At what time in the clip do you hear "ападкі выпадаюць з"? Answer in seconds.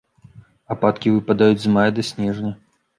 0.77-1.77